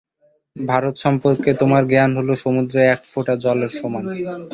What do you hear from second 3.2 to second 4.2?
জলের সমান।